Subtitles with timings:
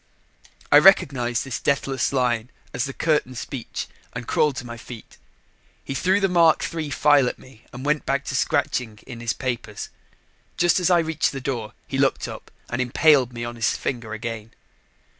[0.71, 5.19] I recognized this deathless line as the curtain speech and crawled to my feet.
[5.85, 9.33] He threw the Mark III file at me and went back to scratching in his
[9.33, 9.89] papers.
[10.57, 14.11] Just as I reached the door, he looked up and impaled me on his finger
[14.11, 14.53] again.